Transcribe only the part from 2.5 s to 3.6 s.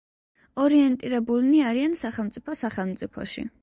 სახელმწიფოში.